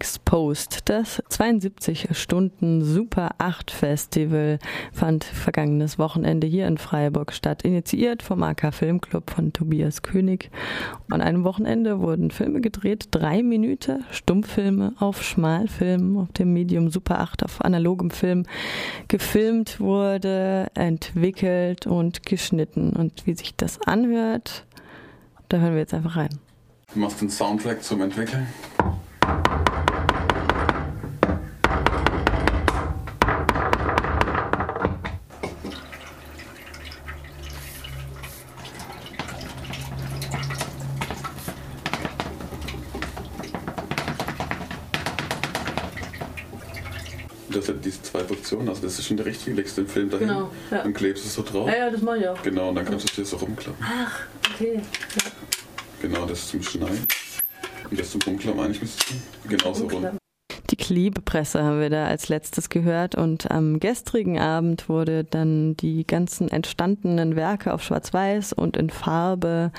[0.00, 0.88] Exposed.
[0.88, 4.58] Das 72 Stunden Super 8 Festival
[4.94, 10.50] fand vergangenes Wochenende hier in Freiburg statt, initiiert vom AK Filmclub von Tobias König.
[11.10, 17.20] An einem Wochenende wurden Filme gedreht, drei Minuten Stummfilme auf Schmalfilm, auf dem Medium Super
[17.20, 18.46] 8, auf analogem Film
[19.08, 22.94] gefilmt wurde, entwickelt und geschnitten.
[22.94, 24.64] Und wie sich das anhört,
[25.50, 26.30] da hören wir jetzt einfach rein.
[26.94, 28.46] Du machst den Soundtrack zum Entwickeln?
[47.74, 50.82] Diese zwei Positionen, also das ist schon der richtige, legst den Film dahin Genau, ja.
[50.82, 51.68] und klebst es so drauf.
[51.68, 52.42] Ja, ja, das mache ich auch.
[52.42, 53.84] Genau, und dann kannst du es dir so rumklappen.
[53.84, 54.20] Ach,
[54.54, 54.74] okay.
[54.76, 55.30] Ja.
[56.02, 57.06] Genau, das zum Schneiden.
[57.90, 59.10] Und das zum Umklappen eigentlich müsstest
[59.44, 60.06] du genauso rum.
[60.70, 66.06] Die Klebpresse haben wir da als letztes gehört und am gestrigen Abend wurde dann die
[66.06, 69.72] ganzen entstandenen Werke auf Schwarz-Weiß und in Farbe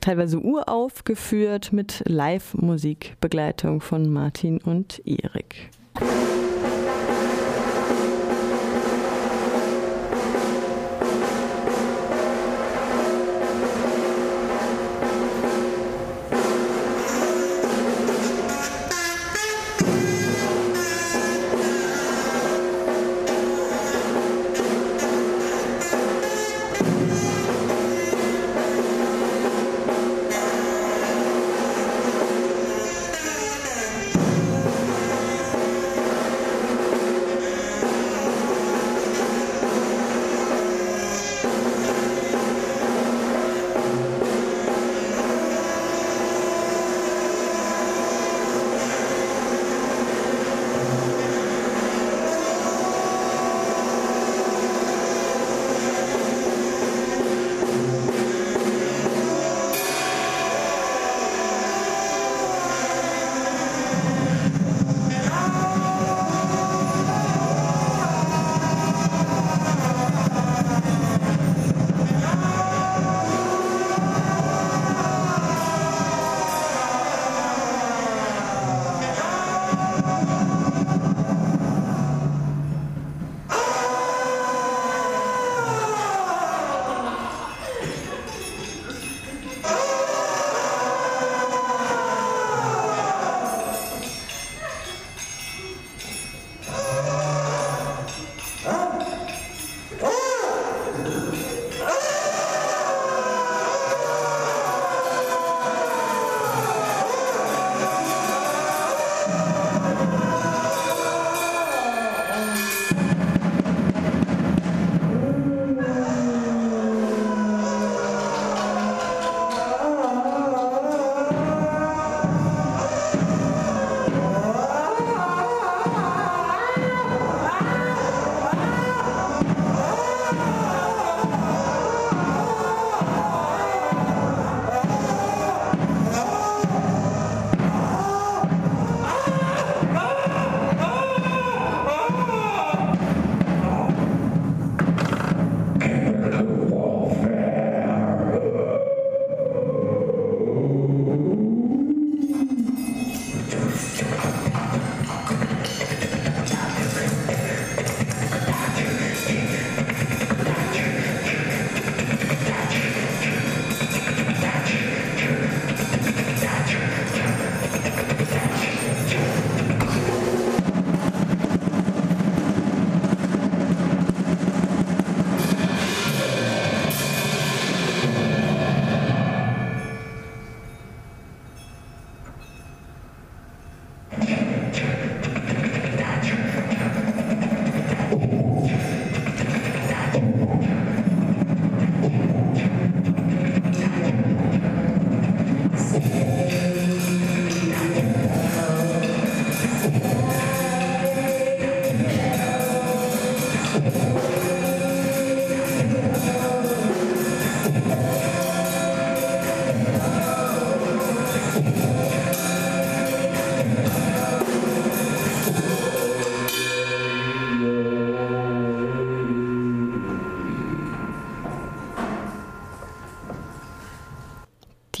[0.00, 5.68] teilweise uraufgeführt mit Live-Musikbegleitung von Martin und Erik.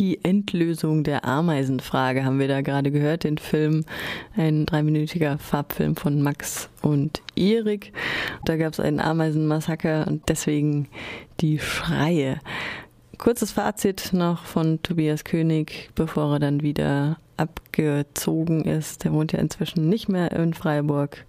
[0.00, 3.84] Die Endlösung der Ameisenfrage haben wir da gerade gehört, den Film,
[4.34, 7.92] ein dreiminütiger Farbfilm von Max und Erik.
[8.46, 10.88] Da gab es einen Ameisenmassaker und deswegen
[11.42, 12.38] die Schreie.
[13.18, 19.04] Kurzes Fazit noch von Tobias König, bevor er dann wieder abgezogen ist.
[19.04, 21.26] Der wohnt ja inzwischen nicht mehr in Freiburg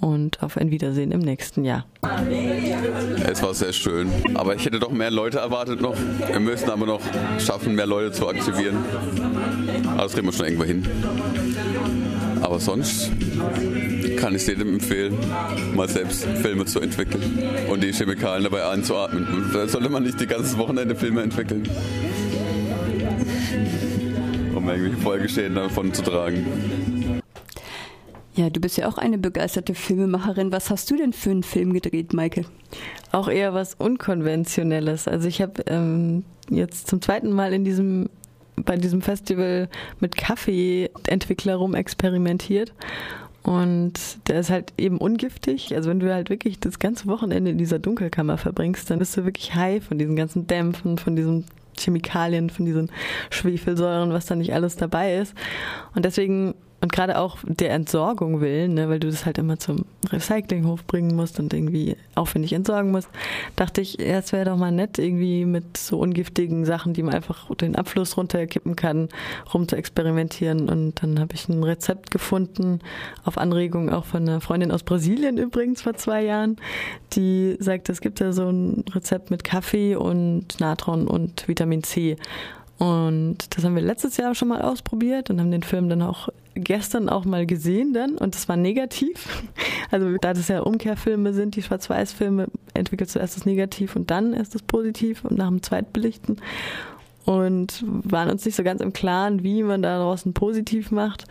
[0.00, 1.86] und auf ein Wiedersehen im nächsten Jahr.
[3.28, 5.96] Es war sehr schön, aber ich hätte doch mehr Leute erwartet noch.
[6.26, 7.00] Wir müssen aber noch
[7.38, 8.76] schaffen, mehr Leute zu aktivieren.
[9.88, 10.86] Aber das kriegen wir schon irgendwo hin.
[12.42, 13.10] Aber sonst
[14.16, 15.16] kann ich jedem empfehlen,
[15.74, 17.38] mal selbst Filme zu entwickeln
[17.68, 19.50] und die Chemikalien dabei einzuatmen.
[19.52, 21.68] Da sollte man nicht die ganze Wochenende Filme entwickeln,
[24.54, 27.19] um irgendwelche Folgeschäden davon zu tragen.
[28.40, 30.50] Ja, du bist ja auch eine begeisterte Filmemacherin.
[30.50, 32.46] Was hast du denn für einen Film gedreht, Maike?
[33.12, 35.08] Auch eher was Unkonventionelles.
[35.08, 38.08] Also ich habe ähm, jetzt zum zweiten Mal in diesem
[38.56, 39.68] bei diesem Festival
[40.00, 42.72] mit Kaffeeentwickler rum experimentiert.
[43.42, 43.92] Und
[44.26, 45.76] der ist halt eben ungiftig.
[45.76, 49.26] Also wenn du halt wirklich das ganze Wochenende in dieser Dunkelkammer verbringst, dann bist du
[49.26, 51.44] wirklich high von diesen ganzen Dämpfen, von diesen
[51.78, 52.90] Chemikalien, von diesen
[53.28, 55.34] Schwefelsäuren, was da nicht alles dabei ist.
[55.94, 59.84] Und deswegen und gerade auch der Entsorgung willen, ne, weil du das halt immer zum
[60.10, 63.10] Recyclinghof bringen musst und irgendwie aufwendig entsorgen musst,
[63.56, 67.14] dachte ich, ja, es wäre doch mal nett, irgendwie mit so ungiftigen Sachen, die man
[67.14, 69.10] einfach den Abfluss runterkippen kann,
[69.52, 70.70] rum zu experimentieren.
[70.70, 72.80] Und dann habe ich ein Rezept gefunden,
[73.24, 76.56] auf Anregung auch von einer Freundin aus Brasilien übrigens vor zwei Jahren,
[77.12, 82.16] die sagt, es gibt ja so ein Rezept mit Kaffee und Natron und Vitamin C.
[82.78, 86.30] Und das haben wir letztes Jahr schon mal ausprobiert und haben den Film dann auch
[86.54, 89.44] gestern auch mal gesehen dann und das war negativ.
[89.92, 94.54] Also da das ja Umkehrfilme sind, die Schwarz-Weiß-Filme, entwickelt zuerst das Negativ und dann erst
[94.54, 96.40] das Positiv und nach dem Zweitbelichten
[97.24, 101.24] und waren uns nicht so ganz im Klaren, wie man daraus ein Positiv macht.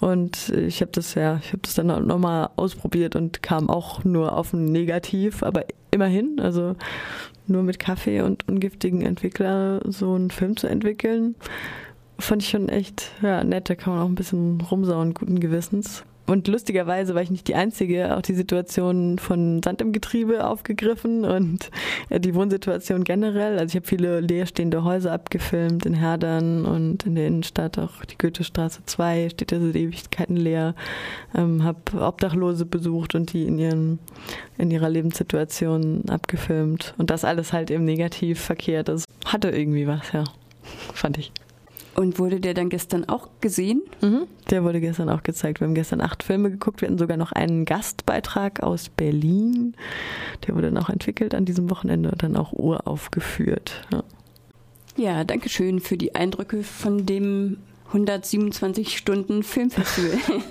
[0.00, 4.36] Und ich habe das ja, ich habe das dann nochmal ausprobiert und kam auch nur
[4.36, 6.76] auf ein Negativ, aber immerhin, also
[7.46, 11.34] nur mit Kaffee und ungiftigen Entwickler so einen Film zu entwickeln,
[12.18, 13.68] fand ich schon echt ja, nett.
[13.70, 16.04] Da kann man auch ein bisschen rumsauen, guten Gewissens.
[16.26, 21.24] Und lustigerweise war ich nicht die Einzige, auch die Situation von Sand im Getriebe aufgegriffen
[21.24, 21.70] und
[22.08, 23.58] äh, die Wohnsituation generell.
[23.58, 28.18] Also ich habe viele leerstehende Häuser abgefilmt in Herdern und in der Innenstadt, auch die
[28.18, 30.74] Goethestraße 2 steht ja seit Ewigkeiten leer.
[31.32, 34.00] Ähm, habe Obdachlose besucht und die in, ihren,
[34.58, 36.94] in ihrer Lebenssituation abgefilmt.
[36.98, 38.82] Und das alles halt im Negativverkehr.
[38.82, 40.24] Das hatte irgendwie was, ja,
[40.92, 41.30] fand ich.
[41.96, 43.80] Und wurde der dann gestern auch gesehen?
[44.02, 45.60] Mhm, der wurde gestern auch gezeigt.
[45.60, 46.82] Wir haben gestern acht Filme geguckt.
[46.82, 49.74] Wir hatten sogar noch einen Gastbeitrag aus Berlin.
[50.46, 53.86] Der wurde dann auch entwickelt an diesem Wochenende und dann auch uraufgeführt.
[53.92, 54.04] Ja.
[54.96, 57.56] ja, danke schön für die Eindrücke von dem
[57.88, 60.18] 127 Stunden Filmfestival.